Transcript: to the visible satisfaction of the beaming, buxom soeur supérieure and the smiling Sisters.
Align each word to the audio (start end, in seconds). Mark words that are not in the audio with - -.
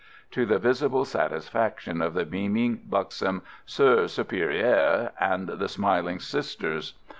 to 0.31 0.47
the 0.47 0.57
visible 0.57 1.05
satisfaction 1.05 2.01
of 2.01 2.15
the 2.15 2.25
beaming, 2.25 2.81
buxom 2.89 3.43
soeur 3.67 4.05
supérieure 4.05 5.11
and 5.19 5.47
the 5.47 5.69
smiling 5.69 6.19
Sisters. 6.19 6.95